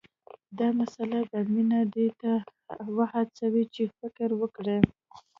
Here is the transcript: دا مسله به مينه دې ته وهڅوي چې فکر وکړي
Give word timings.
دا 0.57 0.67
مسله 0.79 1.19
به 1.29 1.39
مينه 1.53 1.79
دې 1.95 2.07
ته 2.21 2.31
وهڅوي 2.95 3.63
چې 3.73 3.83
فکر 3.99 4.29
وکړي 4.41 4.77